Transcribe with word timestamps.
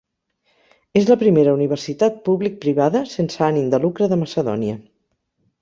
És 1.01 1.05
la 1.11 1.17
primera 1.23 1.53
universitat 1.57 2.17
públic-privada 2.29 3.05
sense 3.13 3.47
ànim 3.51 3.71
de 3.75 3.81
lucre 3.85 4.11
de 4.15 4.21
Macedònia. 4.23 4.83